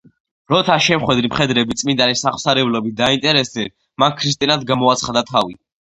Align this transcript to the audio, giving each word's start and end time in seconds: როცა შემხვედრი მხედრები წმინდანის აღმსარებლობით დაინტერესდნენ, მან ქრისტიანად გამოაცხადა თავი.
როცა 0.51 0.77
შემხვედრი 0.85 1.29
მხედრები 1.33 1.77
წმინდანის 1.81 2.25
აღმსარებლობით 2.31 2.95
დაინტერესდნენ, 3.03 3.71
მან 4.05 4.17
ქრისტიანად 4.23 4.65
გამოაცხადა 4.73 5.25
თავი. 5.31 5.59